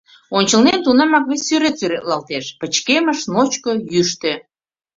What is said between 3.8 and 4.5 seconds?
йӱштӧ.